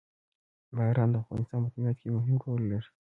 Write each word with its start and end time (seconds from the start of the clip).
باران 0.77 1.09
د 1.11 1.15
افغانستان 1.21 1.59
په 1.63 1.69
طبیعت 1.73 1.97
کې 2.01 2.13
مهم 2.17 2.35
رول 2.43 2.61
لري. 2.71 2.89